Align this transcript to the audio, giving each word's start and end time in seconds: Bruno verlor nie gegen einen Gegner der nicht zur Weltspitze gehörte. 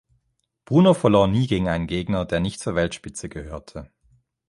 Bruno 0.65 0.95
verlor 0.95 1.27
nie 1.27 1.45
gegen 1.45 1.69
einen 1.69 1.85
Gegner 1.85 2.25
der 2.25 2.39
nicht 2.39 2.59
zur 2.59 2.73
Weltspitze 2.73 3.29
gehörte. 3.29 3.91